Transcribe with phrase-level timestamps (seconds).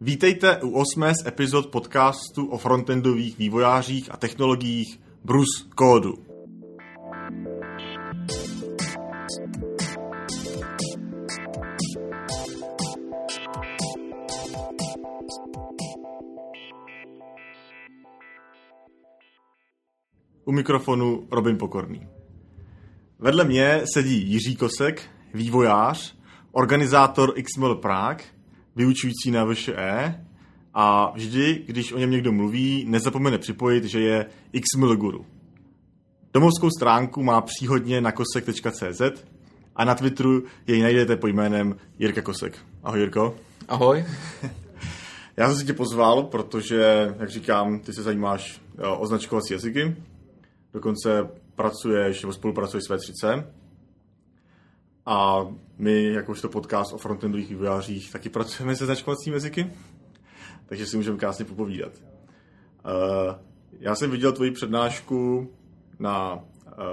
[0.00, 6.14] Vítejte u osmé z epizod podcastu o frontendových vývojářích a technologiích Bruce Kódu.
[20.44, 22.08] U mikrofonu Robin Pokorný.
[23.18, 25.02] Vedle mě sedí Jiří Kosek,
[25.34, 26.16] vývojář,
[26.52, 28.37] organizátor XML Prague,
[28.78, 30.24] vyučující na VŠE
[30.74, 34.26] a vždy, když o něm někdo mluví, nezapomene připojit, že je
[34.60, 35.26] XML guru.
[36.32, 39.02] Domovskou stránku má příhodně na kosek.cz
[39.76, 42.58] a na Twitteru jej najdete po jménem Jirka Kosek.
[42.82, 43.36] Ahoj Jirko.
[43.68, 44.04] Ahoj.
[45.36, 49.96] Já jsem si tě pozval, protože, jak říkám, ty se zajímáš o označkovací jazyky.
[50.72, 53.44] Dokonce pracuješ nebo spolupracuješ s V3C.
[55.08, 55.46] A
[55.78, 59.70] my, jakožto podcast o frontendových vývojářích, taky pracujeme se značkovacími jazyky,
[60.66, 61.92] takže si můžeme krásně popovídat.
[62.84, 63.34] Uh,
[63.80, 65.50] já jsem viděl tvoji přednášku
[65.98, 66.40] na uh,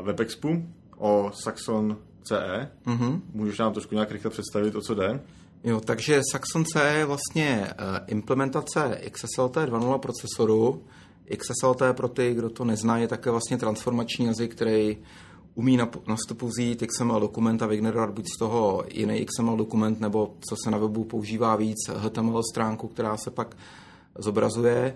[0.06, 0.66] WebExpu
[0.98, 2.72] o Saxon CE.
[2.86, 3.22] Mm-hmm.
[3.34, 5.20] Můžeš nám trošku nějak rychle představit, o co jde?
[5.64, 10.84] Jo, takže Saxon CE je vlastně uh, implementace XSLT 2.0 procesoru.
[11.38, 14.98] XSLT pro ty, kdo to nezná, je také vlastně transformační jazyk, který
[15.56, 20.00] umí na, na vstupu vzít XML dokument a vygenerovat buď z toho jiný XML dokument,
[20.00, 23.58] nebo co se na webu používá víc, HTML stránku, která se pak
[24.18, 24.96] zobrazuje.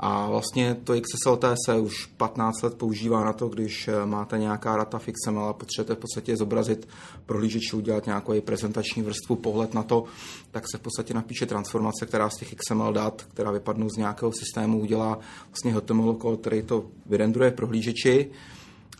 [0.00, 4.98] A vlastně to XSLT se už 15 let používá na to, když máte nějaká data
[4.98, 6.88] v XML a potřebujete v podstatě zobrazit
[7.26, 10.04] prohlížeči, udělat nějakou prezentační vrstvu, pohled na to,
[10.50, 14.32] tak se v podstatě napíše transformace, která z těch XML dat, která vypadnou z nějakého
[14.32, 18.30] systému, udělá vlastně HTML kód, který to vyrendruje prohlížeči.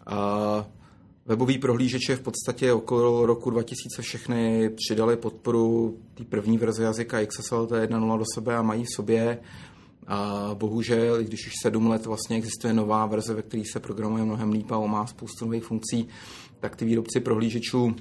[0.06, 0.66] A
[1.28, 7.70] Webový prohlížeče v podstatě okolo roku 2000 všechny přidali podporu té první verze jazyka XSLT
[7.70, 9.38] 1.0 do sebe a mají v sobě.
[10.06, 14.52] A bohužel, když už sedm let vlastně existuje nová verze, ve které se programuje mnohem
[14.52, 16.08] líp a má spoustu nových funkcí,
[16.60, 17.96] tak ty výrobci prohlížečů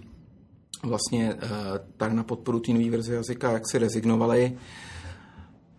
[0.83, 1.49] vlastně eh,
[1.97, 4.57] tady na podporu té nové verze jazyka jak se rezignovali.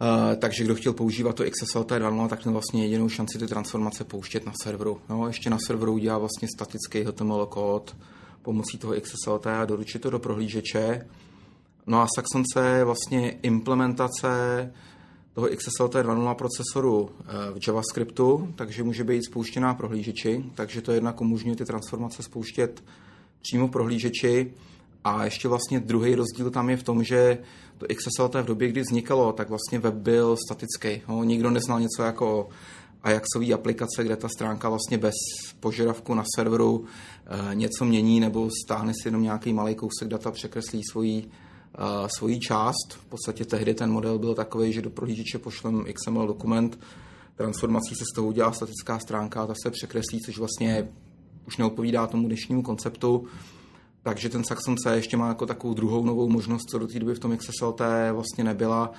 [0.00, 4.04] Uh, takže kdo chtěl používat to XSLT 2.0, tak měl vlastně jedinou šanci ty transformace
[4.04, 5.00] pouštět na serveru.
[5.08, 7.96] No, ještě na serveru udělá vlastně statický HTML kód
[8.42, 11.06] pomocí toho XSLT a doručit to do prohlížeče.
[11.86, 14.72] No a Saxon C je vlastně implementace
[15.32, 21.20] toho XSLT 2.0 procesoru eh, v JavaScriptu, takže může být spouštěná prohlížeči, takže to jednak
[21.20, 22.84] umožňuje ty transformace spouštět
[23.42, 24.52] přímo prohlížeči.
[25.08, 27.38] A ještě vlastně druhý rozdíl tam je v tom, že
[27.78, 31.02] to XSLT v době, kdy vznikalo, tak vlastně web byl statický.
[31.08, 32.48] No, nikdo neznal něco jako
[33.02, 35.14] Ajaxové aplikace, kde ta stránka vlastně bez
[35.60, 36.84] požadavku na serveru
[37.26, 42.38] e, něco mění nebo stáhne si jenom nějaký malý kousek data, překreslí svoji, e, svoji
[42.38, 42.88] část.
[42.90, 46.80] V podstatě tehdy ten model byl takový, že do prohlížeče pošlem XML dokument,
[47.36, 50.88] transformací se z toho udělá statická stránka a ta se překreslí, což vlastně
[51.46, 53.26] už neodpovídá tomu dnešnímu konceptu.
[54.08, 57.14] Takže ten Saxon C ještě má jako takovou druhou novou možnost, co do té doby
[57.14, 57.80] v tom XSLT
[58.12, 58.92] vlastně nebyla,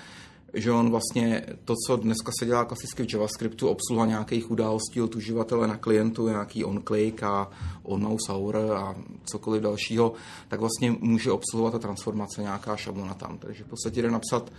[0.53, 5.15] že on vlastně to, co dneska se dělá klasicky v JavaScriptu, obsluha nějakých událostí od
[5.15, 7.49] uživatele na klientu, nějaký on-click a
[7.83, 10.13] on-mouse hour a cokoliv dalšího,
[10.47, 13.37] tak vlastně může obsluhovat ta transformace, nějaká šablona tam.
[13.37, 14.51] Takže v podstatě jde napsat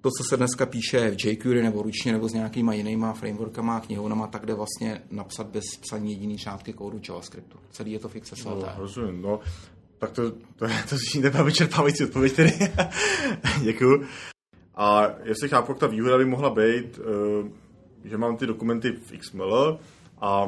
[0.00, 3.80] to, co se dneska píše v jQuery nebo ručně nebo s nějakýma jinýma frameworkama a
[3.80, 7.58] knihovnama, tak jde vlastně napsat bez psaní jediný řádky kódu JavaScriptu.
[7.70, 8.60] Celý je to fix SLT.
[8.60, 9.40] No, rozumím, no.
[9.98, 12.52] Tak to, to, to zní nebyla vyčerpávající odpověď tedy.
[13.62, 14.04] Děkuju.
[14.74, 17.50] A jestli chápu, ta výhoda by mohla být, eh,
[18.04, 19.78] že mám ty dokumenty v XML
[20.20, 20.46] a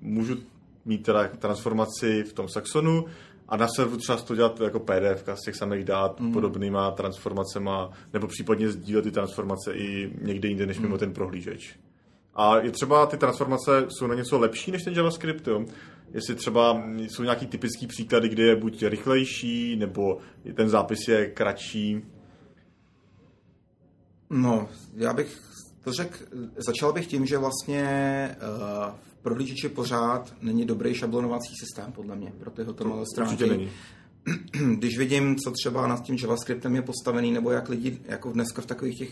[0.00, 0.36] můžu
[0.84, 3.04] mít teda transformaci v tom Saxonu
[3.48, 6.32] a na serveru třeba to dělat jako PDF z těch samých dát mm.
[6.32, 10.82] podobnýma transformacema, nebo případně sdílet ty transformace i někde jinde než mm.
[10.82, 11.76] mimo ten prohlížeč.
[12.34, 15.64] A je třeba ty transformace jsou na něco lepší než ten JavaScript, jo?
[16.12, 20.18] Jestli třeba jsou nějaký typický příklady, kde je buď rychlejší, nebo
[20.54, 22.02] ten zápis je kratší.
[24.30, 25.40] No, já bych
[25.84, 26.18] to řekl,
[26.56, 28.36] začal bych tím, že vlastně
[28.88, 28.94] uh,
[29.24, 33.46] prohlížeči pořád není dobrý šablonovací systém, podle mě, pro tyhle to stránky.
[33.46, 33.70] není.
[34.78, 38.66] Když vidím, co třeba nad tím JavaScriptem je postavený, nebo jak lidi jako dneska v
[38.66, 39.10] takových těch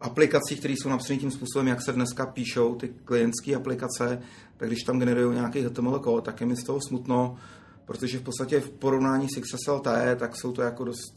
[0.00, 4.22] aplikacích, které jsou napsané tím způsobem, jak se dneska píšou ty klientské aplikace,
[4.56, 7.36] tak když tam generují nějaký HTML kód, tak je mi z toho smutno,
[7.84, 9.86] protože v podstatě v porovnání s XSLT,
[10.16, 11.14] tak jsou to jako dost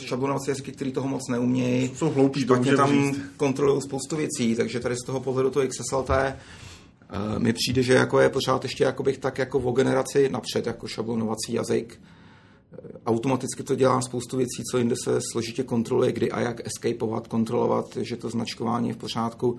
[0.00, 1.90] šablonovací jazyky, který toho moc neumějí.
[1.94, 7.38] Jsou hloupí, špatně tam kontrolují spoustu věcí, takže tady z toho pohledu to XSLT uh,
[7.38, 10.86] mi přijde, že jako je pořád ještě jako bych tak jako o generaci napřed, jako
[10.86, 12.00] šablonovací jazyk.
[13.06, 17.96] automaticky to dělá spoustu věcí, co jinde se složitě kontroluje, kdy a jak escapeovat, kontrolovat,
[18.00, 19.58] že to značkování je v pořádku.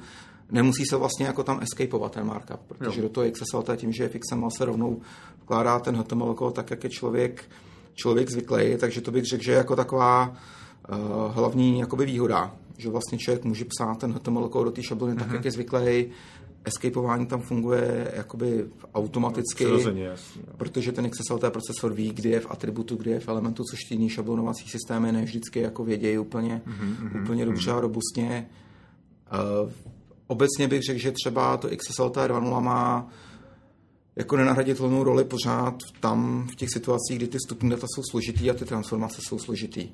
[0.52, 3.02] Nemusí se vlastně jako tam escapeovat ten markup, protože jo.
[3.02, 5.02] do toho XSLT tím, že je XML se rovnou
[5.44, 7.44] vkládá ten HTML kód tak, jak je člověk,
[7.96, 10.98] člověk zvyklý, takže to bych řekl, že je jako taková uh,
[11.34, 15.20] hlavní jakoby výhoda, že vlastně člověk může psát ten HTML kód do té šablony mm-hmm.
[15.20, 15.36] tak, mhm.
[15.36, 16.06] jak je zvyklý,
[16.66, 20.08] escapeování tam funguje jakoby automaticky, jasný,
[20.58, 23.96] protože ten XSLT procesor ví, kdy je v atributu, kdy je v elementu, což ty
[23.96, 27.78] jiný šablonovací systémy ne vždycky jako vědějí úplně, mm-hmm, úplně dobře mm-hmm.
[27.78, 28.50] a robustně.
[29.64, 29.72] Uh,
[30.28, 33.10] obecně bych řekl, že třeba to XSLT 2.0 má
[34.16, 38.54] jako nenahraditelnou roli pořád tam v těch situacích, kdy ty vstupní data jsou složitý a
[38.54, 39.90] ty transformace jsou složitý.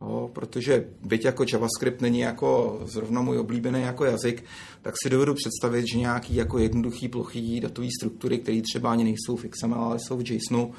[0.00, 4.44] Jo, protože byť jako JavaScript není jako zrovna můj oblíbený jako jazyk,
[4.82, 9.36] tak si dovedu představit, že nějaký jako jednoduchý, plochý datový struktury, které třeba ani nejsou
[9.36, 10.72] v XML, ale jsou v JSONu,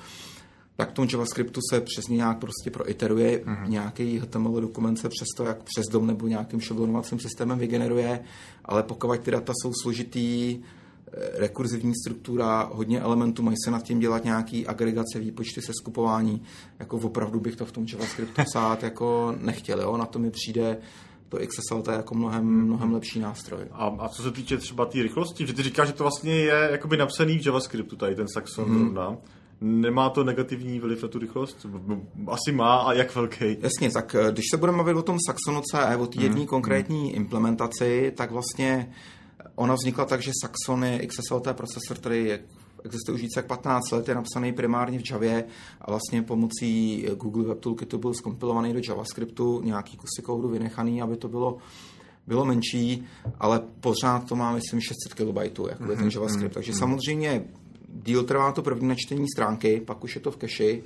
[0.76, 3.70] tak v tom JavaScriptu se přesně nějak prostě proiteruje, mm-hmm.
[3.70, 8.20] nějaký HTML dokument se přes to, jak přes dom nebo nějakým šablonovacím systémem vygeneruje,
[8.66, 10.60] ale pokud ty data jsou složitý,
[11.34, 16.42] rekurzivní struktura, hodně elementů, mají se nad tím dělat nějaký agregace, výpočty, se skupování.
[16.80, 19.98] Jako opravdu bych to v tom JavaScriptu psát jako nechtěl, jo?
[19.98, 20.78] na to mi přijde
[21.30, 23.66] to XSLT jako mnohem, mnohem lepší nástroj.
[23.72, 26.36] A, a co se týče třeba té tý rychlosti, že ty říkáš, že to vlastně
[26.36, 28.84] je jakoby napsaný v JavaScriptu, tady ten Saxon hmm.
[28.84, 29.18] rovna.
[29.62, 31.66] Nemá to negativní vliv na tu rychlost?
[32.28, 33.58] Asi má a jak velký?
[33.60, 36.48] Jasně, tak eh, když se budeme bavit o tom Saxonu CE, o té jedné hmm.
[36.48, 38.94] konkrétní implementaci, tak vlastně
[39.56, 42.40] Ona vznikla tak, že Saxon je XSLT procesor, který je
[42.86, 45.46] existuje už více jak 15 let, je napsaný primárně v Javě
[45.82, 51.18] a vlastně pomocí Google Web Toolkitu byl skompilovaný do JavaScriptu, nějaký kusy kódu vynechaný, aby
[51.18, 51.58] to bylo
[52.28, 53.04] bylo menší,
[53.40, 55.88] ale pořád to má, myslím, 600 KB, jako mm-hmm.
[55.88, 56.54] ten mhm, JavaScript.
[56.54, 56.80] Takže mm-hmm.
[56.80, 57.46] samozřejmě
[57.90, 60.78] díl trvá to první načtení stránky, pak už je to v cache,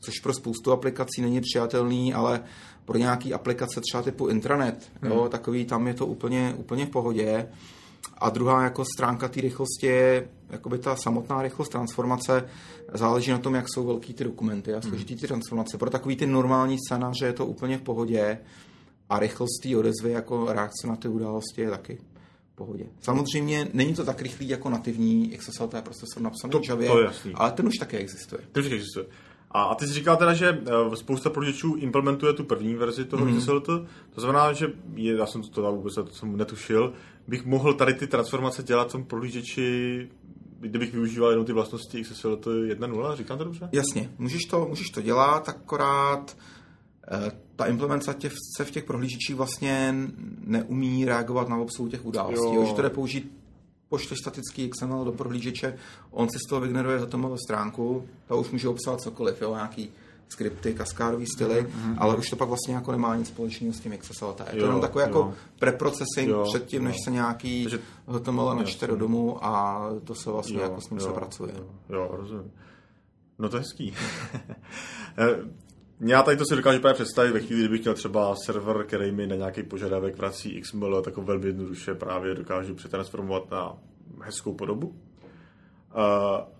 [0.00, 2.42] což pro spoustu aplikací není přijatelný, ale
[2.84, 5.10] pro nějaký aplikace třeba typu intranet, mm.
[5.10, 7.48] jo, takový tam je to úplně, úplně v pohodě.
[8.18, 12.48] A druhá jako stránka té rychlosti je jakoby ta samotná rychlost transformace.
[12.94, 15.78] Záleží na tom, jak jsou velký ty dokumenty a složitý ty transformace.
[15.78, 18.38] Pro takový ty normální scénáře je to úplně v pohodě
[19.08, 21.98] a rychlost té odezvy jako reakce na ty události je taky
[22.52, 22.86] v pohodě.
[23.00, 27.52] Samozřejmě není to tak rychlý jako nativní XSLT procesor napsaný to, v Javě, to ale
[27.52, 28.40] ten už také existuje.
[28.52, 29.06] Ten už existuje.
[29.50, 33.24] A, a ty jsi říkal teda, že uh, spousta prohlížečů implementuje tu první verzi toho
[33.24, 33.38] mm.
[33.38, 33.66] XSLT,
[34.14, 36.92] to znamená, že je, já jsem to teda vůbec to jsem netušil,
[37.28, 40.08] bych mohl tady ty transformace dělat v tom prohlížeči
[40.60, 43.68] kdybych využíval jenom ty vlastnosti XSLT 1.0, říkám to dobře?
[43.72, 46.36] Jasně, můžeš to, můžeš to dělat, akorát
[47.10, 49.94] eh, ta implementace se v těch prohlížečích vlastně
[50.40, 52.54] neumí reagovat na obsluhu těch událostí.
[52.54, 52.66] Jo.
[52.66, 53.32] Že to jde použít
[53.88, 55.78] pošleš statický XML do prohlížeče,
[56.10, 59.92] on si z toho vygeneruje HTML stránku, ta už může obsahovat cokoliv, jo, nějaký
[60.28, 61.94] skripty, kaskádový styly, mm-hmm.
[61.98, 64.40] ale už to pak vlastně jako nemá nic společného s tím XSLT.
[64.52, 66.88] Je to jenom takový jako preprocessing jo, předtím, jo.
[66.88, 70.90] než se nějaký Takže, HTML načte do domu a to se vlastně jo, jako s
[70.90, 71.52] ním jo, se pracuje.
[71.56, 72.52] Jo, jo, rozumím.
[73.38, 73.94] No to je hezký.
[76.00, 79.26] Já tady to si dokážu právě představit ve chvíli, kdybych měl třeba server, který mi
[79.26, 83.78] na nějaký požadavek vrací XML, tak ho velmi jednoduše právě dokážu přetransformovat na
[84.20, 84.86] hezkou podobu.
[84.86, 84.94] Uh,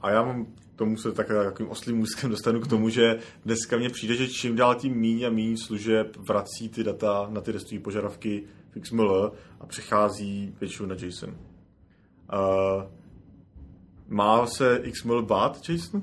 [0.02, 3.88] a já mám tomu se tak takovým oslým můzkem dostanu k tomu, že dneska mně
[3.90, 7.80] přijde, že čím dál tím míň a míň služeb vrací ty data na ty restové
[7.80, 8.42] požadavky
[8.80, 11.30] XML a přechází většinou na JSON.
[11.30, 11.36] Uh,
[14.08, 16.02] má se XML bát JSON?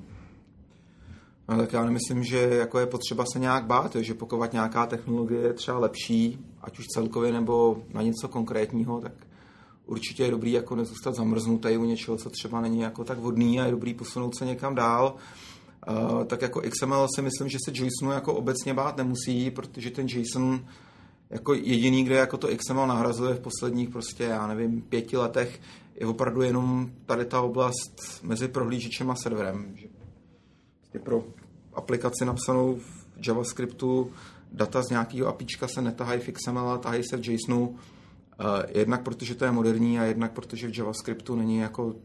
[1.50, 5.42] No, tak já nemyslím, že jako je potřeba se nějak bát, že pokud nějaká technologie
[5.42, 9.14] je třeba lepší, ať už celkově nebo na něco konkrétního, tak
[9.86, 13.66] určitě je dobrý jako nezůstat zamrznutý u něčeho, co třeba není jako tak vhodný a
[13.66, 15.16] je dobrý posunout se někam dál.
[15.90, 20.08] Uh, tak jako XML si myslím, že se JSONu jako obecně bát nemusí, protože ten
[20.08, 20.66] JSON
[21.30, 25.62] jako jediný, kde jako to XML nahrazuje v posledních prostě, já nevím, pěti letech,
[25.96, 29.74] je opravdu jenom tady ta oblast mezi prohlížečem a serverem.
[29.76, 29.88] Že
[30.94, 31.24] prostě pro
[31.74, 34.12] aplikaci napsanou v JavaScriptu
[34.52, 37.76] data z nějakého APIčka se netahají v XML, tahají se v JSONu,
[38.76, 41.96] jednak protože to je moderní a jednak protože v JavaScriptu není jako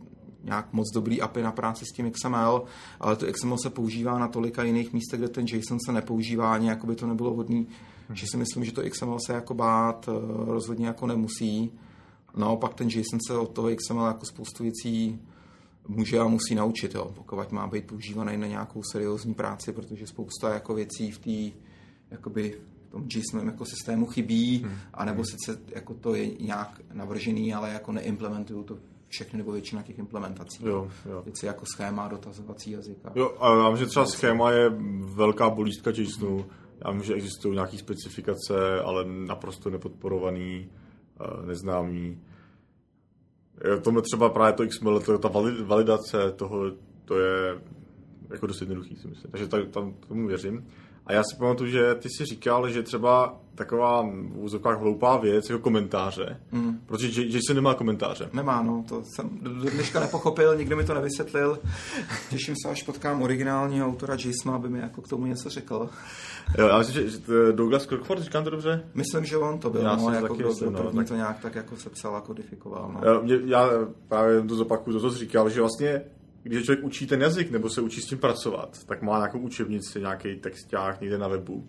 [0.44, 2.64] nějak moc dobrý API na práci s tím XML,
[3.00, 6.68] ale to XML se používá na tolika jiných místech, kde ten JSON se nepoužívá, ani
[6.68, 7.66] jako by to nebylo vhodný,
[8.08, 8.16] hmm.
[8.16, 10.12] že si myslím, že to XML se jako bát eh,
[10.44, 11.72] rozhodně jako nemusí.
[12.36, 15.20] Naopak ten JSON se od toho XML jako spoustu věcí
[15.88, 20.54] může a musí naučit, jo, pokud má být používaný na nějakou seriózní práci, protože spousta
[20.54, 21.58] jako věcí v té
[22.10, 22.58] jakoby
[22.90, 24.76] tom JSON jako systému chybí, hmm.
[24.94, 28.78] anebo sice jako to je nějak navržený, ale jako neimplementují to
[29.08, 30.64] všechny nebo většina těch implementací.
[30.64, 31.22] Jo, jo.
[31.22, 33.12] Věci jako schéma, dotazovací jazyka.
[33.14, 36.46] Jo, a já vím, že třeba schéma je velká bolístka JSONu.
[36.84, 40.70] Já vím, že existují nějaké specifikace, ale naprosto nepodporovaný,
[41.20, 42.20] eh, neznámý.
[43.82, 45.28] Tomu třeba právě to XML, to, ta
[45.64, 46.70] validace toho,
[47.04, 47.60] to je
[48.30, 49.30] jako dost jednoduchý, si myslím.
[49.30, 50.66] Takže tam tomu věřím.
[51.08, 55.62] A já si pamatuju, že ty si říkal, že třeba taková v hloupá věc, jako
[55.62, 56.80] komentáře, mm.
[56.86, 58.30] protože že, že se nemá komentáře.
[58.32, 61.58] Nemá, no, to jsem do dneška nepochopil, nikdo mi to nevysvětlil.
[62.30, 65.88] Těším se, až potkám originálního autora Jasona, aby mi jako k tomu něco řekl.
[66.58, 68.84] Jo, já myslím, že, že Douglas Crockford, říkám to dobře?
[68.94, 71.08] Myslím, že on to byl, já no, jako kdo, myslím, no, tak...
[71.08, 72.92] to nějak tak jako sepsal a kodifikoval.
[72.94, 73.00] No.
[73.04, 73.70] Já, já
[74.08, 76.04] právě to zopakuju, to, co jsi říkal, že vlastně
[76.48, 80.00] když člověk učí ten jazyk nebo se učí s tím pracovat, tak má nějakou učebnici,
[80.00, 81.68] nějaký texták někde na webu.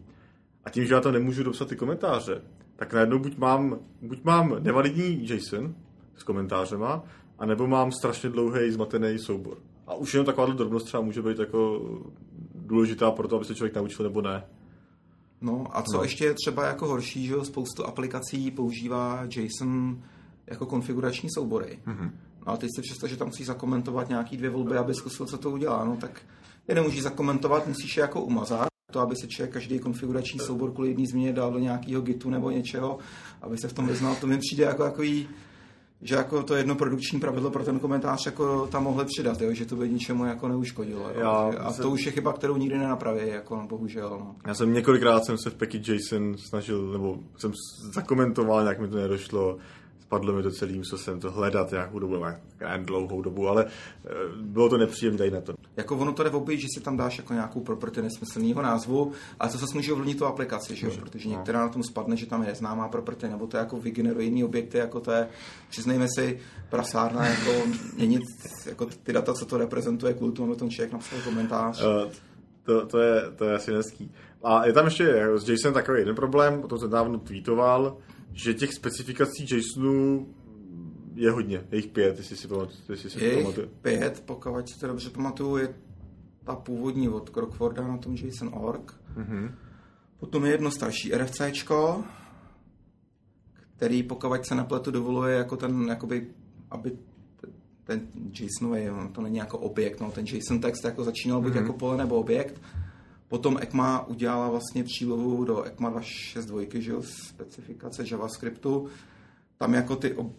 [0.64, 2.42] A tím, že já tam nemůžu dopsat ty komentáře,
[2.76, 5.76] tak najednou buď mám, buď mám nevalidní JSON
[6.16, 7.04] s komentářema,
[7.40, 9.58] anebo mám strašně dlouhý zmatený soubor.
[9.88, 11.82] A už jenom taková drobnost třeba může být jako
[12.56, 14.44] důležitá pro to, aby se člověk naučil nebo ne.
[15.42, 16.04] No a co no.
[16.04, 20.04] ještě je třeba jako horší, že spoustu aplikací používá JSON
[20.48, 21.80] jako konfigurační soubory.
[21.88, 22.12] Mm-hmm.
[22.48, 25.38] No a teď si představ, že tam musíš zakomentovat nějaký dvě volby, aby zkusil, co
[25.38, 25.86] to udělá.
[25.86, 26.22] No tak
[26.67, 28.69] je nemůžeš zakomentovat, musíš je jako umazat.
[28.91, 32.51] To, aby se člověk každý konfigurační soubor kvůli jedné změně dal do nějakého gitu nebo
[32.51, 33.00] něčeho,
[33.41, 34.15] aby se v tom vyznal.
[34.15, 35.27] To mi přijde jako takový,
[36.01, 39.53] že jako to jedno produkční pravidlo pro ten komentář jako tam mohli přidat, jo?
[39.53, 41.01] že to by ničemu jako neuškodilo.
[41.01, 41.19] Jo?
[41.19, 41.29] Já,
[41.60, 44.10] a to už je chyba, kterou nikdy nenapraví, jako bohužel.
[44.10, 44.36] No.
[44.48, 47.51] Já jsem několikrát jsem se v package JSON snažil, nebo jsem
[47.93, 49.58] zakomentoval, jak mi to nedošlo
[50.10, 52.16] spadlo mi to celý, musel jsem to hledat nějakou dobu,
[52.60, 54.10] nějakou dlouhou dobu, ale eh,
[54.42, 55.54] bylo to nepříjemné tady na to.
[55.78, 59.51] Jako ono to jde obejít, že si tam dáš jako nějakou property nesmyslného názvu, ale
[59.51, 60.94] to se může ovlivnit tu aplikaci, že jo?
[61.00, 61.36] protože no.
[61.36, 64.78] některá na tom spadne, že tam je známá property, nebo to jako vygeneruje jiný objekty,
[64.78, 65.28] jako to je,
[65.70, 66.39] přiznejme si,
[66.70, 67.51] prasárna, jako
[67.96, 68.22] měnit
[68.66, 71.84] jako ty data, co to reprezentuje, kvůli tomu ten člověk napsal komentář.
[71.84, 72.12] Uh,
[72.63, 74.12] to, to, je, to je asi hezký.
[74.44, 77.98] A je tam ještě s Jason takový jeden problém, o tom jsem dávno tweetoval,
[78.34, 80.28] že těch specifikací JSONu
[81.16, 83.68] je hodně, je jich pět, jestli si, pamatuju, jestli si je pamatuju.
[83.82, 85.76] pět, pokud si to dobře pamatuju, je
[86.44, 89.00] ta původní od Crockforda na tom JSON.org.
[89.18, 89.52] Mm-hmm.
[90.20, 92.04] Potom je jedno starší RFCčko,
[93.76, 96.28] který pokud se nepletu dovoluje jako ten, jakoby,
[96.72, 96.92] aby
[97.84, 101.62] ten JSON, to není jako objekt, no, ten JSON text jako začínal být mm-hmm.
[101.62, 102.62] jako pole nebo objekt,
[103.30, 108.88] Potom ECMA udělala vlastně přílohu do ECMA 2.6.2, že jo, specifikace JavaScriptu.
[109.58, 110.32] Tam jako ty ob...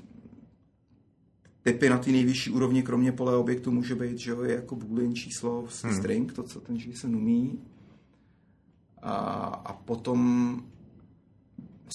[1.63, 5.15] typy na ty nejvyšší úrovni, kromě pole objektu, může být, že jo, je jako boolean
[5.15, 5.95] číslo, hmm.
[5.95, 7.59] string, to, co ten JSON umí.
[9.03, 9.15] A,
[9.65, 10.63] a potom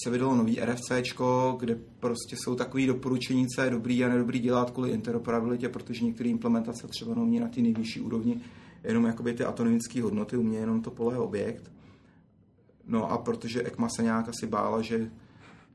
[0.04, 0.92] se vydalo nový RFC,
[1.58, 6.30] kde prostě jsou takové doporučení, co je dobrý a nedobrý dělat kvůli interoperabilitě, protože některé
[6.30, 8.40] implementace třeba neumí na ty nejvyšší úrovni
[8.84, 11.72] jenom jakoby ty atomické hodnoty, u mě jenom to pole objekt.
[12.86, 15.10] No a protože ECMA se nějak asi bála, že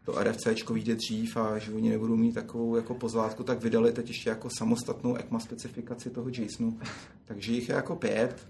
[0.03, 4.08] to RFC vyjde dřív a že oni nebudou mít takovou jako pozvátku, tak vydali teď
[4.08, 6.79] ještě jako samostatnou ECMA specifikaci toho JSONu.
[7.25, 8.48] Takže jich je jako pět.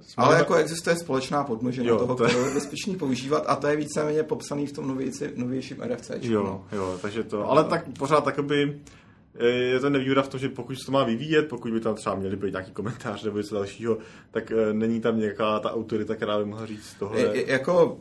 [0.00, 2.30] Jsme Ale jako existuje společná podmnožina toho, to je...
[2.30, 6.10] kterou je bezpečný používat a to je víceméně popsaný v tom novějci, novějším RFC.
[6.20, 6.66] Jo, no.
[6.72, 8.80] jo, takže to, ale tak pořád takoby
[9.46, 12.14] je to nevýhoda v tom, že pokud se to má vyvíjet, pokud by tam třeba
[12.14, 13.98] měli být nějaký komentář nebo něco dalšího,
[14.30, 17.20] tak eh, není tam nějaká ta autorita, která by mohla říct tohle.
[17.20, 18.00] Je, jako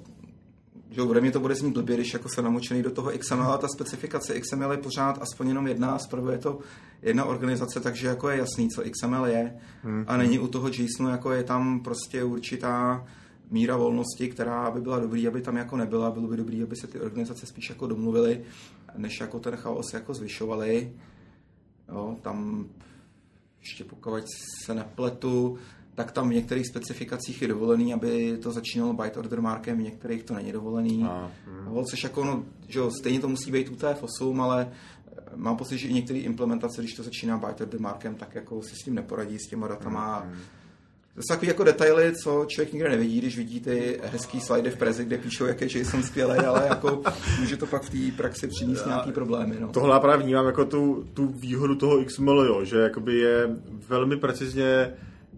[0.90, 3.58] že ode mě to bude znít blbě, když jako se namočený do toho XML a
[3.58, 6.60] ta specifikace XML je pořád aspoň jenom jedna, zprvu je to
[7.02, 10.06] jedna organizace, takže jako je jasný, co XML je hmm.
[10.08, 13.06] a není u toho JSONu, jako je tam prostě určitá
[13.52, 16.88] míra volnosti, která by byla dobrý, aby tam jako nebyla, bylo by dobrý, aby se
[16.88, 18.42] ty organizace spíš jako domluvily,
[18.98, 20.92] než jako ten chaos jako zvyšovaly.
[21.90, 22.66] Jo, tam
[23.60, 24.24] ještě pokud
[24.66, 25.58] se nepletu,
[25.96, 30.24] tak tam v některých specifikacích je dovolený, aby to začínalo byte order markem, v některých
[30.24, 31.04] to není dovolený.
[31.04, 31.84] A, hmm.
[31.90, 35.88] což jako, no, že jo, stejně to musí být UTF-8, ale eh, mám pocit, že
[35.88, 39.40] i některé implementace, když to začíná byte order markem, tak jako si s tím neporadí,
[39.40, 40.20] s těma datama.
[40.20, 40.38] Hmm.
[41.18, 44.78] To jsou takové jako detaily, co člověk nikdy nevidí, když vidí ty hezký slajdy v
[44.78, 47.02] prezi, kde píšou, jaké JSON skvělé, ale jako
[47.40, 49.56] může to pak v té praxi přinést nějaký problémy.
[49.60, 49.68] No.
[49.68, 53.50] Tohle já právě vnímám jako tu, tu výhodu toho XML, jo, že jakoby je
[53.88, 54.94] velmi precizně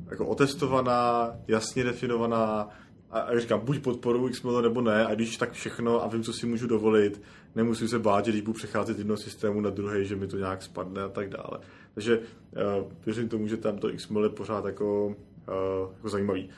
[0.09, 2.69] jako otestovaná, jasně definovaná,
[3.11, 6.33] a, a říkám, buď podporu XML nebo ne, a když tak všechno a vím, co
[6.33, 7.21] si můžu dovolit,
[7.55, 10.37] nemusím se bát, že když budu přecházet z jednoho systému na druhý, že mi to
[10.37, 11.59] nějak spadne a tak dále.
[11.93, 12.23] Takže uh,
[13.05, 15.15] věřím tomu, že tam to XML je pořád jako
[15.47, 16.49] uh, jako zajímavý.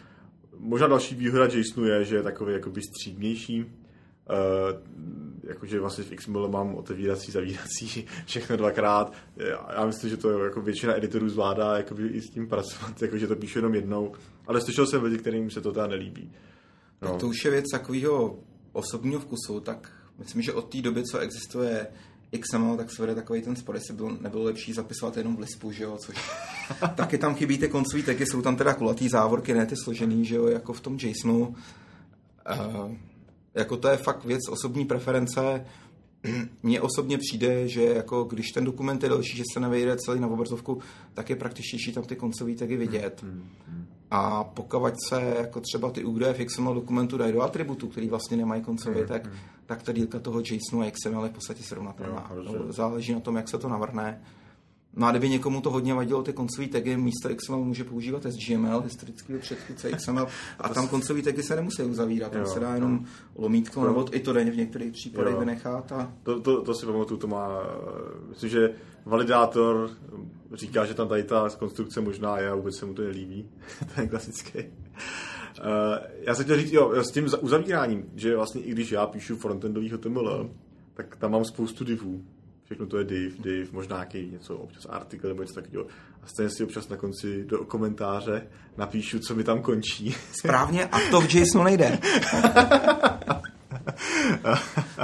[0.57, 3.65] Možná další výhoda JSONu je, že je takový jakoby střídnější.
[5.43, 9.13] jakože vlastně v XML mám otevírací, zavírací, všechno dvakrát.
[9.75, 13.35] Já myslím, že to jako většina editorů zvládá jakoby i s tím pracovat, jakože to
[13.35, 14.13] píšu jenom jednou.
[14.47, 16.31] Ale slyšel jsem lidi, kterým se to teda nelíbí.
[17.01, 17.17] No.
[17.17, 18.39] To už je věc takového
[18.73, 21.87] osobního vkusu, tak myslím, že od té doby, co existuje
[22.39, 25.71] XML, tak se vede takový ten spor, jestli bylo, nebylo lepší zapisovat jenom v Lispu,
[25.71, 26.15] že jo, což
[26.95, 30.35] taky tam chybí ty koncový taky, jsou tam teda kulatý závorky, ne ty složený, že
[30.35, 31.55] jo, jako v tom JSONu.
[32.51, 32.91] Uh,
[33.53, 35.65] jako to je fakt věc osobní preference.
[36.63, 40.27] Mně osobně přijde, že jako když ten dokument je delší, že se nevejde celý na
[40.27, 40.81] obrazovku,
[41.13, 43.21] tak je praktičtější tam ty koncové tagy vidět.
[43.23, 43.85] Hmm, hmm, hmm.
[44.11, 48.37] A pokud se jako třeba ty údaje v XML dokumentu dají do atributů, který vlastně
[48.37, 49.29] nemají koncový tag, tak
[49.83, 52.31] ta dílka toho JSONu a XML je v podstatě srovnatelná.
[52.69, 54.21] Záleží na tom, jak se to navrhne.
[54.95, 58.81] No a kdyby někomu to hodně vadilo, ty koncové tagy místo XML může používat SGML,
[58.81, 60.27] historického předchůdce XML,
[60.59, 64.19] a tam koncové tagy se nemusí uzavírat, tam jo, se dá jenom lomítko, nebo i
[64.19, 65.91] to denně v některých případech vynechat.
[65.91, 66.13] A...
[66.23, 67.49] To, to, to si pamatuju, to má,
[68.29, 68.73] myslím, že
[69.05, 69.89] validátor
[70.53, 73.49] říká, že tam tady ta konstrukce možná je a vůbec se mu to nelíbí.
[73.95, 74.59] to je klasický.
[75.61, 79.35] Uh, já jsem chtěl říct, jo, s tím uzavíráním, že vlastně i když já píšu
[79.35, 80.49] frontendový HTML,
[80.93, 82.23] tak tam mám spoustu divů
[82.71, 85.85] všechno to je div, div, možná nějaký něco, občas artikl nebo něco takového.
[86.23, 90.15] A stejně si občas na konci do komentáře napíšu, co mi tam končí.
[90.31, 91.99] Správně, a to v JSONu nejde.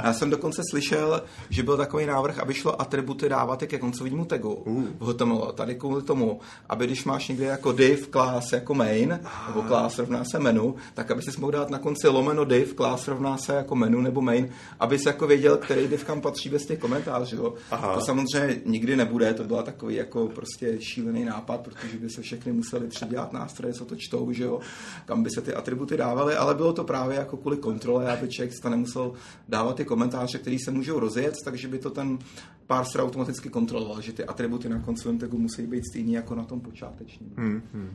[0.04, 4.54] Já jsem dokonce slyšel, že byl takový návrh, aby šlo atributy dávat ke koncovému tagu
[4.54, 4.84] uh.
[4.98, 5.52] v HTML.
[5.54, 9.48] Tady kvůli tomu, aby když máš někde jako div class jako main, ah.
[9.48, 13.08] nebo class rovná se menu, tak aby si mohl dát na konci lomeno div class
[13.08, 14.50] rovná se jako menu nebo main,
[14.80, 17.54] aby se jako věděl, který div kam patří bez těch komentářů.
[17.94, 22.52] To samozřejmě nikdy nebude, to byla takový jako prostě šílený nápad, protože by se všechny
[22.52, 24.60] museli přidělat nástroje, co to čtou, že jo,
[25.06, 28.60] kam by se ty atributy dávaly, ale bylo to právě jako kvůli kontrole, aby člověk
[28.62, 29.12] to nemusel
[29.48, 32.18] dávat ty komentáře, které se můžou rozjet, takže by to ten
[32.66, 36.60] parser automaticky kontroloval, že ty atributy na koncovém tagu musí být stejný jako na tom
[36.60, 37.32] počátečním.
[37.36, 37.94] Hmm, hmm.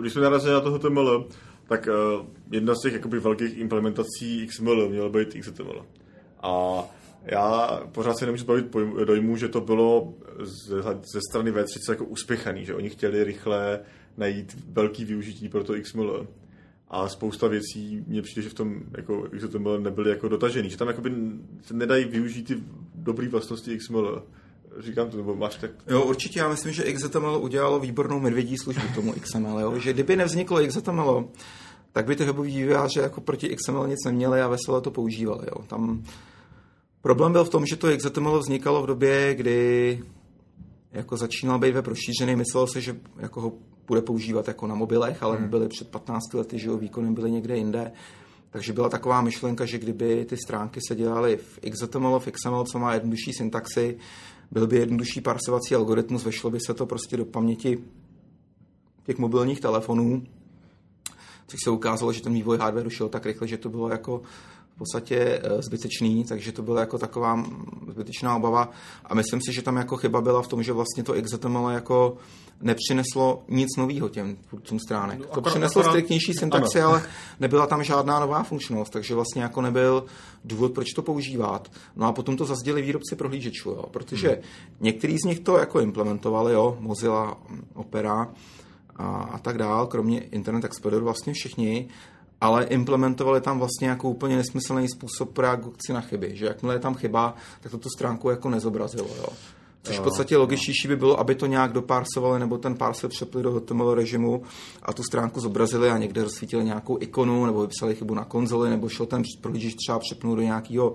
[0.00, 1.28] Když jsme narazili na toho HTML,
[1.68, 5.86] tak uh, jedna z těch jakoby velkých implementací XML měla být XML.
[6.42, 6.84] A
[7.24, 12.64] já pořád si nemůžu zbavit dojmu, že to bylo ze, ze strany V30 jako uspěchaný,
[12.64, 13.80] že oni chtěli rychle
[14.16, 16.26] najít velký využití pro to XML
[16.90, 20.88] a spousta věcí mě přijde, že v tom jako XML nebyly jako dotažený, že tam
[20.88, 21.12] jakoby
[21.62, 22.56] se nedají využít ty
[22.94, 24.22] dobré vlastnosti XML.
[24.78, 25.70] Říkám to, nebo máš tak...
[25.88, 29.78] Jo, určitě, já myslím, že XML udělalo výbornou medvědí službu tomu XML, jo?
[29.78, 31.28] že kdyby nevzniklo XML,
[31.92, 35.46] tak by ty weboví vývojáři jako proti XML nic neměli a veselé to používali.
[35.46, 35.64] Jo?
[35.66, 36.02] Tam
[37.00, 40.02] problém byl v tom, že to XML vznikalo v době, kdy
[40.92, 43.52] jako začínal být web rozšířený, myslel se, že jako ho
[43.90, 45.44] bude používat jako na mobilech, ale hmm.
[45.44, 47.92] mobily před 15 lety, že jo, výkony byly někde jinde.
[48.50, 52.78] Takže byla taková myšlenka, že kdyby ty stránky se dělaly v XHTML, v XML, co
[52.78, 53.98] má jednodušší syntaxy,
[54.50, 57.78] byl by jednodušší parsovací algoritmus, vešlo by se to prostě do paměti
[59.06, 60.22] těch mobilních telefonů,
[61.46, 64.22] což se ukázalo, že ten vývoj hardware šel tak rychle, že to bylo jako
[64.80, 67.44] podstatě eh, zbytečný, takže to byla jako taková
[67.88, 68.70] zbytečná obava
[69.04, 72.16] a myslím si, že tam jako chyba byla v tom, že vlastně to XML jako
[72.60, 75.18] nepřineslo nic nového těm tvůrcům stránek.
[75.18, 77.02] No, to přineslo akorát, striktnější syntaxi, ale
[77.40, 80.04] nebyla tam žádná nová funkčnost, takže vlastně jako nebyl
[80.44, 81.72] důvod, proč to používat.
[81.96, 84.42] No a potom to zazděli výrobci prohlížečů, jo, protože hmm.
[84.80, 87.38] některý z nich to jako implementovali, jo, Mozilla,
[87.74, 88.28] Opera
[88.96, 91.88] a, a tak dál, kromě Internet Explorer vlastně všichni,
[92.40, 96.94] ale implementovali tam vlastně jako úplně nesmyslný způsob reakci na chyby, že jakmile je tam
[96.94, 99.08] chyba, tak to tu stránku jako nezobrazilo.
[99.18, 99.26] Jo.
[99.82, 103.52] Což v podstatě logičtější by bylo, aby to nějak doparsovali nebo ten parser přepli do
[103.52, 104.42] HTML režimu
[104.82, 108.88] a tu stránku zobrazili a někde rozsvítili nějakou ikonu nebo vypsali chybu na konzoli nebo
[108.88, 110.94] šel ten prohlížeč třeba přepnout do nějakého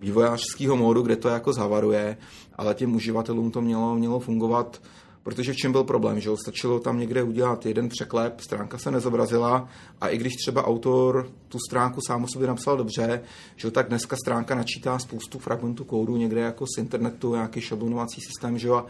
[0.00, 2.16] vývojářského módu, kde to jako zavaruje,
[2.56, 4.80] ale těm uživatelům to mělo, mělo fungovat
[5.22, 9.68] protože v čem byl problém, že stačilo tam někde udělat jeden překlep, stránka se nezobrazila
[10.00, 13.22] a i když třeba autor tu stránku sám o sobě napsal dobře,
[13.56, 18.58] že tak dneska stránka načítá spoustu fragmentů kódu někde jako z internetu, nějaký šablonovací systém,
[18.58, 18.86] že a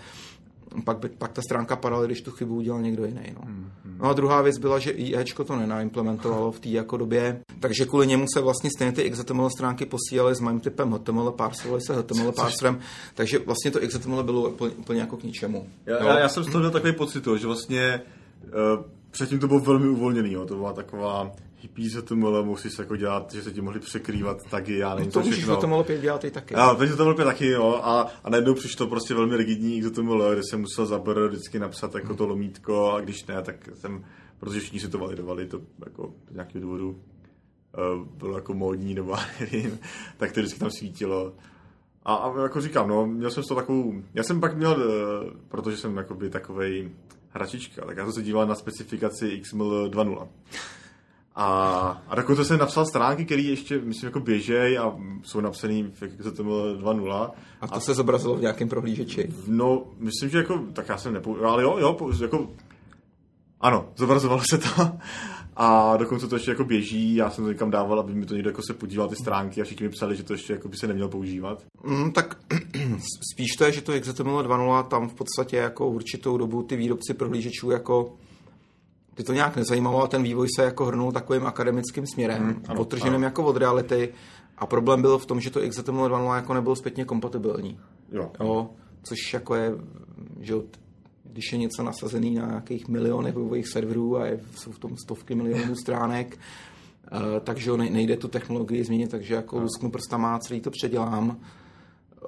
[0.85, 3.35] pak, by, pak ta stránka padala, když tu chybu udělal někdo jiný.
[3.35, 3.41] No.
[3.45, 3.99] Hmm, hmm.
[3.99, 8.07] no a druhá věc byla, že IEčko to nenaimplementovalo v té jako době, takže kvůli
[8.07, 12.33] němu se vlastně stejně ty XHTML stránky posílaly s mým typem HTML, parserovaly se HTML
[12.33, 12.81] parserem,
[13.15, 15.67] takže vlastně to XHTML bylo úplně, úplně jako k ničemu.
[15.87, 18.01] Já, já, já jsem z toho měl takový pocit, že vlastně
[18.45, 20.47] uh, předtím to bylo velmi uvolněný, jo.
[20.47, 24.79] to byla taková hippie HTML, musí se jako dělat, že se ti mohli překrývat tagy,
[24.79, 25.57] já nevím, no to co všechno.
[25.57, 26.55] To mohlo dělat i taky.
[26.55, 30.43] A teď to mohlo taky, jo, a, a najednou přišlo prostě velmi rigidní XML, kde
[30.51, 34.05] jsem musel za vždycky napsat jako to lomítko a když ne, tak jsem,
[34.39, 37.01] protože všichni si to validovali, to jako z nějakého důvodu
[38.17, 39.79] bylo jako módní nebo nevím,
[40.17, 41.33] tak to vždycky tam svítilo.
[42.05, 44.77] A, a jako říkám, no, měl jsem to takovou, já jsem pak měl,
[45.49, 46.91] protože jsem jakoby takovej
[47.29, 50.29] hračička, tak já jsem se díval na specifikaci XML 2.0.
[51.35, 51.47] A,
[52.09, 56.79] a dokonce jsem napsal stránky, které ještě, myslím, jako běžej a jsou napsané v XML
[56.81, 57.31] 2.0.
[57.61, 59.33] A to a, se zobrazilo v nějakém prohlížeči?
[59.47, 61.45] No, myslím, že jako, tak já jsem nepou...
[61.45, 62.49] ale jo, jo, jako,
[63.61, 64.93] ano, zobrazovalo se to.
[65.57, 68.51] A dokonce to ještě jako běží, já jsem to někam dával, aby mi to někdo
[68.51, 70.87] jako se podíval ty stránky a všichni mi psali, že to ještě jako by se
[70.87, 71.65] nemělo používat.
[71.85, 72.39] Mm, tak
[73.33, 77.15] spíš to je, že to XML 2.0 tam v podstatě jako určitou dobu ty výrobci
[77.15, 78.15] prohlížečů jako
[79.15, 82.81] ty to nějak nezajímalo a ten vývoj se jako hrnul takovým akademickým směrem, mm, ano,
[82.81, 83.25] odtrženým ano.
[83.25, 84.09] jako od reality
[84.59, 87.79] a problém byl v tom, že to XML 2.0 jako nebylo zpětně kompatibilní.
[88.13, 88.31] Jo.
[88.41, 88.71] jo
[89.03, 89.73] což jako je,
[90.41, 90.55] že
[91.25, 95.35] když je něco nasazený na nějakých milionech webových serverů a je, jsou v tom stovky
[95.35, 96.39] milionů stránek,
[97.13, 99.63] uh, takže nejde tu technologii změnit, takže jako no.
[99.63, 101.41] lusknu prstama a celý to předělám.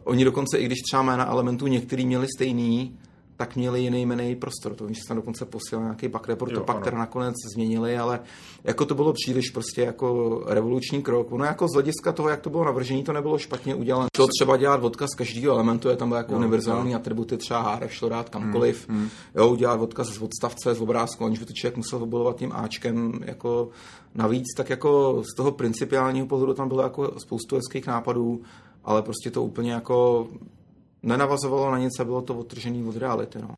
[0.05, 2.99] Oni dokonce, i když třeba jména elementů některý měli stejný,
[3.37, 4.75] tak měli jiný jmený prostor.
[4.75, 8.21] To že jsem dokonce posílal nějaký bug report, jo, to pak teda nakonec změnili, ale
[8.65, 11.33] jako to bylo příliš prostě jako revoluční krok.
[11.33, 14.07] Ono jako z hlediska toho, jak to bylo navržení, to nebylo špatně udělané.
[14.13, 16.97] To třeba dělat odkaz každého elementu, je tam jako jo, univerzální jo.
[16.97, 18.89] atributy, třeba hrf šlo dát kamkoliv.
[18.89, 19.09] Hmm, hmm.
[19.35, 23.21] Jo, udělat odkaz z odstavce, z obrázku, aniž by to člověk musel obolovat tím Ačkem
[23.25, 23.69] jako
[24.15, 28.43] navíc, tak jako z toho principiálního pohledu tam bylo jako spoustu hezkých nápadů,
[28.85, 30.27] ale prostě to úplně jako
[31.05, 33.39] nenavazovalo na nic a bylo to odtržený od reality.
[33.39, 33.55] No.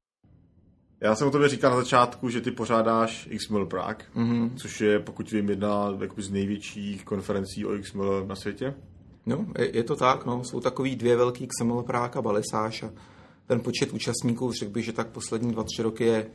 [1.01, 4.51] Já jsem o tobě říkal na začátku, že ty pořádáš XML Prague, mm-hmm.
[4.57, 8.75] což je, pokud vím, jedna z největších konferencí o XML na světě.
[9.27, 10.45] No, je, je to tak, no.
[10.45, 12.91] Jsou takový dvě velký XML Prague a Balisáš a
[13.47, 16.27] ten počet účastníků, řekl bych, že tak poslední dva, tři roky je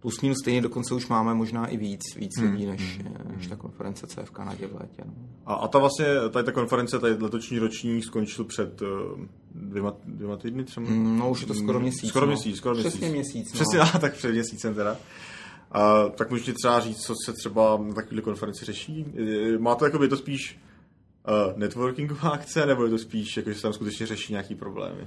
[0.00, 2.52] plus minus stejně, dokonce už máme možná i víc, víc hmm.
[2.52, 3.36] lidí, než, hmm.
[3.36, 5.02] než ta konference C v Kanadě v létě.
[5.06, 5.12] No.
[5.46, 8.88] A, a ta vlastně, tady ta konference, tady letošní ročník skončil před uh,
[9.54, 10.90] dvěma, dvěma týdny třeba?
[10.90, 12.08] Mm, no už je to skoro měsíc.
[12.08, 12.32] Skoro no.
[12.32, 12.92] měsíc, skoro měsíc.
[12.92, 13.52] Přesně měsíc.
[13.52, 13.60] No.
[13.60, 14.92] Přesně, a, tak před měsícem teda.
[14.92, 19.06] Uh, tak můžete třeba říct, co se třeba na takovéhle konferenci řeší?
[19.58, 20.58] Má to jako by to spíš
[21.28, 25.06] uh, networkingová akce, nebo je to spíš, jako, že se tam skutečně řeší nějaký problémy?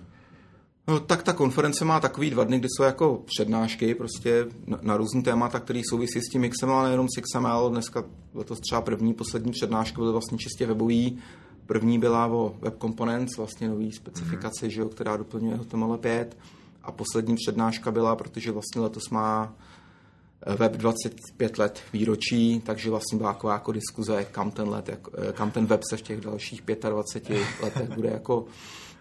[0.88, 4.98] No, tak ta konference má takový dva dny, kdy jsou jako přednášky prostě na, na
[4.98, 7.70] různý témata, které souvisí s tím XML, ale nejenom s XML.
[7.70, 11.20] Dneska letos třeba první, poslední přednáška byly vlastně čistě webový.
[11.66, 14.70] První byla o Web Components, vlastně nový specifikaci, mm-hmm.
[14.70, 16.26] že jo, která doplňuje HTML5.
[16.84, 19.54] A poslední přednáška byla, protože vlastně letos má
[20.46, 25.34] eh, web 25 let výročí, takže vlastně byla taková jako diskuze, kam ten, let, eh,
[25.34, 28.46] kam ten web se v těch dalších 25 letech bude jako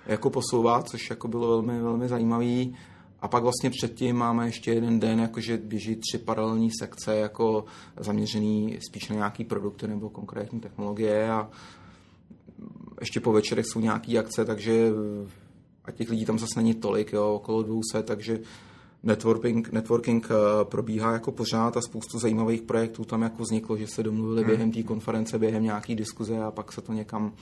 [0.06, 2.76] jako posouvá, což jako bylo velmi, velmi zajímavý.
[3.20, 7.64] A pak vlastně předtím máme ještě jeden den, jakože běží tři paralelní sekce, jako
[7.96, 11.50] zaměřený spíš na nějaký produkty nebo konkrétní technologie a
[13.00, 14.90] ještě po večerech jsou nějaké akce, takže
[15.84, 18.40] a těch lidí tam zase není tolik, jo, okolo 200, takže
[19.02, 24.02] networking, networking eh, probíhá jako pořád a spoustu zajímavých projektů tam jako vzniklo, že se
[24.02, 24.50] domluvili hmm.
[24.50, 27.32] během té konference, během nějaký diskuze a pak se to někam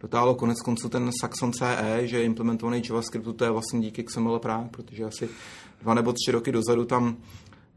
[0.00, 4.38] dotáhlo konec konců ten Saxon CE, že je implementovaný JavaScriptu, to je vlastně díky XML
[4.38, 5.28] Prague, protože asi
[5.82, 7.16] dva nebo tři roky dozadu tam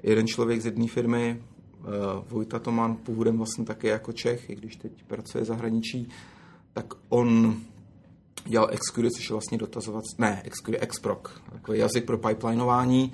[0.04, 1.42] jeden člověk z jedné firmy,
[1.80, 1.88] uh,
[2.30, 6.10] Vojta Toman, původem vlastně taky jako Čech, i když teď pracuje zahraničí,
[6.74, 7.58] tak on
[8.46, 11.20] dělal Xcode, což je vlastně dotazovat, ne, Xcode, Xproc,
[11.52, 13.14] takový jazyk pro pipelinování,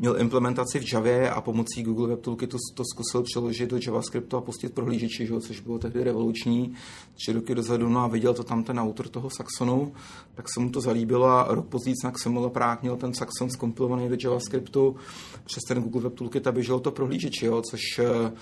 [0.00, 4.40] měl implementaci v Javě a pomocí Google Web Toolkitu to zkusil přeložit do JavaScriptu a
[4.40, 6.74] pustit prohlížeči, že, což bylo tehdy revoluční,
[7.14, 9.92] tři roky dozadu, no a viděl to tam ten autor toho Saxonu,
[10.34, 14.08] tak se mu to zalíbilo a rok později na XML Prague měl ten Saxon skompilovaný
[14.08, 14.96] do JavaScriptu.
[15.44, 18.32] Přes ten Google Web Toolkit a běželo to prohlížeči, jo, což eh,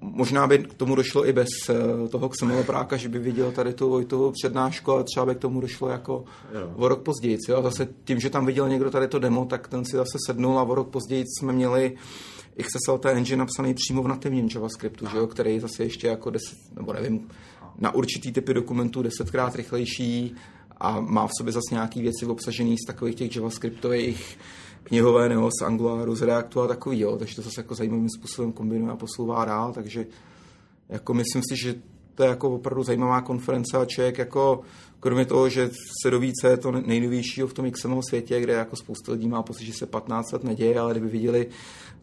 [0.00, 3.72] Možná by k tomu došlo i bez eh, toho Xemolo Práka, že by viděl tady
[3.72, 6.72] tu Vojtovou přednášku, ale třeba by k tomu došlo jako jo.
[6.76, 7.38] o rok později.
[7.48, 7.62] Jo?
[7.62, 10.62] Zase tím, že tam viděl někdo tady to demo, tak ten si zase sednul a
[10.62, 11.96] o rok později jsme měli
[12.62, 15.26] XSLT engine napsaný přímo v nativním JavaScriptu, že jo?
[15.26, 17.28] který zase ještě jako deset, nebo nevím,
[17.78, 20.34] na určitý typy dokumentů desetkrát rychlejší
[20.76, 24.38] a má v sobě zase nějaký věci obsažený z takových těch JavaScriptových
[24.84, 28.52] knihové nebo z Anguláru, z Reactu a takový, jo, takže to zase jako zajímavým způsobem
[28.52, 30.06] kombinuje a posouvá dál, takže
[30.88, 31.74] jako myslím si, že
[32.14, 34.60] to je jako opravdu zajímavá konference a člověk jako
[35.00, 35.70] kromě toho, že
[36.02, 39.42] se doví, co je to nejnovějšího v tom XML světě, kde jako spousta lidí má
[39.42, 41.46] pocit, že se 15 let neděje, ale kdyby viděli,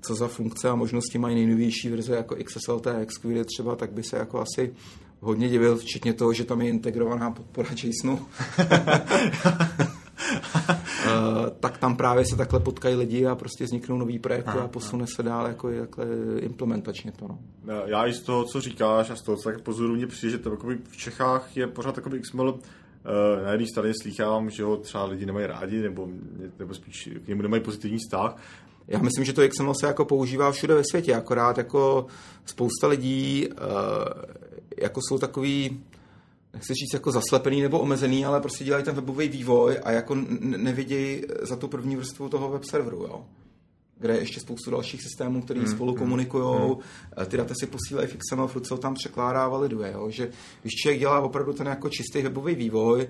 [0.02, 4.18] co za funkce a možnosti mají nejnovější verze jako XSLT, XQD třeba, tak by se
[4.18, 4.74] jako asi
[5.20, 8.20] hodně divil, včetně toho, že tam je integrovaná podpora JSONu.
[12.02, 15.70] právě se takhle potkají lidi a prostě vzniknou nový projekty a posune se dál jako
[15.80, 16.06] takhle
[16.40, 17.28] implementačně to.
[17.28, 17.84] No.
[17.86, 20.38] Já i z toho, co říkáš a z toho, co tak pozoru, mě přijde, že
[20.38, 20.58] to
[20.90, 22.60] v Čechách je pořád takový XML
[23.44, 26.08] na jedné straně slýchávám, že ho třeba lidi nemají rádi, nebo,
[26.60, 28.36] nebo spíš k němu nemají pozitivní vztah,
[28.88, 32.06] já myslím, že to XML se jako používá všude ve světě, akorát jako
[32.46, 33.58] spousta lidí uh,
[34.78, 35.84] jako jsou takový,
[36.54, 41.22] nechci říct jako zaslepený nebo omezený, ale prostě dělají ten webový vývoj a jako nevidějí
[41.42, 43.26] za tu první vrstvu toho web serveru, jo
[44.02, 46.70] kde je ještě spoustu dalších systémů, které mm, spolu mm, komunikují.
[46.70, 46.76] Mm.
[47.26, 49.92] Ty data si posílají v XML, furt se tam překládá, validuje.
[49.92, 50.10] Jo?
[50.10, 53.08] Že když člověk dělá opravdu ten jako čistý webový vývoj,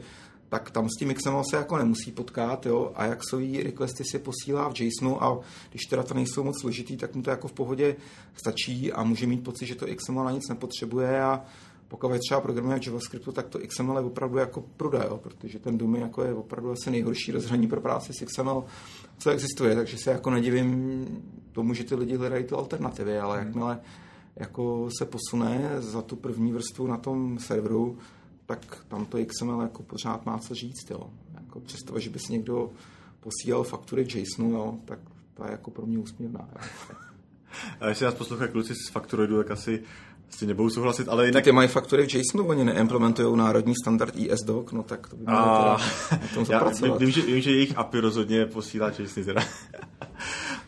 [0.49, 4.19] tak tam s tím XML se jako nemusí potkat, jo, a jak jsou requesty si
[4.19, 7.53] posílá v JSONu a když teda to nejsou moc složitý, tak mu to jako v
[7.53, 7.95] pohodě
[8.35, 11.45] stačí a může mít pocit, že to XML na nic nepotřebuje a
[11.91, 15.77] pokud třeba programuje v JavaScriptu, tak to XML je opravdu jako pruda, jo, protože ten
[15.77, 18.63] Doom jako je opravdu asi nejhorší rozhraní pro práci s XML,
[19.17, 21.05] co existuje, takže se jako nedivím
[21.51, 23.79] tomu, že ty lidi hledají ty alternativy, ale jakmile
[24.35, 27.97] jako se posune za tu první vrstvu na tom serveru,
[28.45, 31.09] tak tam to XML jako pořád má co říct, jo.
[31.33, 32.71] Jako přesto, že by si někdo
[33.19, 34.99] posílal faktury v JSONu, jo, tak
[35.33, 36.49] to je jako pro mě úsměvná.
[36.51, 36.95] Jo.
[37.79, 39.83] A jestli nás poslouchají kluci z Factoidu, tak asi
[40.35, 41.43] s nebudou souhlasit, ale jinak...
[41.43, 45.39] Ty mají faktory v JSONu, oni neimplementují národní standard ISDoc, no tak to by mělo
[45.39, 45.81] a...
[46.33, 46.87] tom zapracovat.
[46.87, 49.41] Já vím, že, vím, že jejich API rozhodně posílá JSON teda.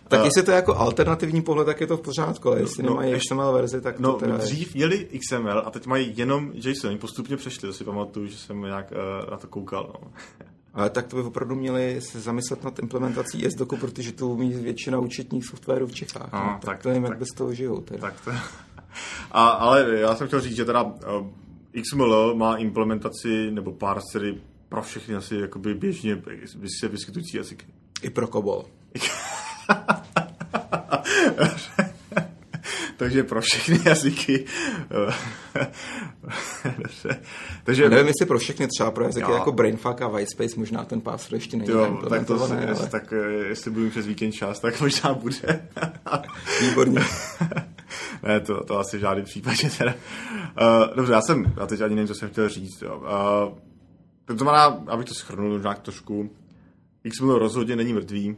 [0.08, 2.84] Tak uh, jestli to je jako alternativní pohled, tak je to v pořádku, ale jestli
[2.84, 6.52] no, nemají XML verzi, tak no, to teda dřív měli XML a teď mají jenom
[6.54, 9.94] JSON, oni postupně přešli, to si pamatuju, že jsem nějak uh, na to koukal.
[10.02, 10.12] No.
[10.74, 15.00] Ale tak to by opravdu měli se zamyslet nad implementací SDOKu, protože to umí většina
[15.00, 16.34] účetních softwarů v Čechách.
[16.34, 17.82] No, no, tak, tak to nevím, jak bez toho žijou.
[17.82, 18.02] Teda.
[18.02, 18.32] Tak to...
[19.34, 20.94] A, ale já jsem chtěl říct, že teda uh,
[21.82, 26.22] XML má implementaci nebo parsery pro všechny asi jakoby běžně
[26.80, 27.66] se vyskytující jazyky.
[28.02, 28.66] I pro COBOL.
[32.98, 34.46] Takže pro všechny jazyky.
[37.64, 37.90] Takže...
[37.90, 39.36] nevím, jestli pro všechny, třeba pro jazyky jo.
[39.36, 42.66] jako Brainfuck a Whitespace možná ten password ještě není jo, tak, to, ale...
[42.70, 45.68] jestli, tak eh, jestli budu přes víkend čas, tak možná bude.
[46.62, 47.02] Výborně.
[48.24, 49.94] ne, to, to asi v žádném případě teda.
[49.94, 52.82] Uh, dobře, já jsem, já teď ani nevím, co jsem chtěl říct.
[52.82, 52.98] Jo.
[52.98, 53.58] Uh,
[54.26, 56.30] to znamená, abych to schrnul nějak trošku,
[57.10, 58.36] XML rozhodně není mrtvý,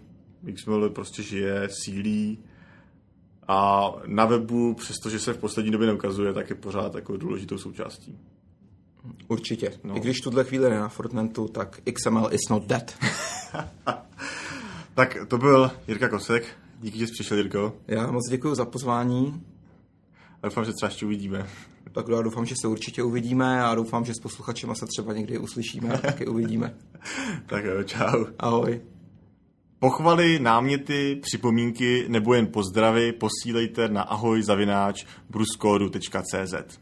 [0.55, 2.39] XML prostě žije, sílí
[3.47, 8.17] a na webu, přestože se v poslední době neukazuje, tak je pořád jako důležitou součástí.
[9.27, 9.71] Určitě.
[9.83, 9.97] No.
[9.97, 12.97] I když tuhle chvíli je na Fortnitetu, tak XML is not dead.
[14.93, 16.64] tak to byl Jirka Kosek.
[16.81, 17.73] Díky, že jsi přišel, Jirko.
[17.87, 19.43] Já moc děkuji za pozvání.
[20.43, 21.47] A doufám, že třeba ještě uvidíme.
[21.91, 25.37] Tak já doufám, že se určitě uvidíme a doufám, že s posluchačema se třeba někdy
[25.37, 26.75] uslyšíme a taky uvidíme.
[27.45, 28.25] tak jo, čau.
[28.39, 28.81] Ahoj.
[29.79, 36.79] Pochvaly, náměty, připomínky nebo jen pozdravy posílejte na ahojzavináč bruskodu.cz.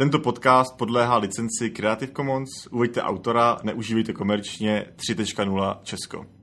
[0.00, 6.39] Tento podcast podléhá licenci Creative Commons, uveďte autora, neužívejte komerčně 3.0 Česko.